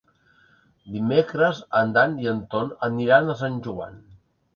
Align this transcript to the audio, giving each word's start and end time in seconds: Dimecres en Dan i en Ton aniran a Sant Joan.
Dimecres 0.93 1.59
en 1.79 1.93
Dan 1.97 2.15
i 2.23 2.31
en 2.31 2.39
Ton 2.53 2.71
aniran 2.89 3.29
a 3.29 3.37
Sant 3.43 3.61
Joan. 3.69 4.01